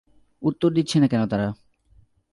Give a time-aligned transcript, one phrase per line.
[0.41, 1.47] উত্তর দিচ্ছে না কেন তারা?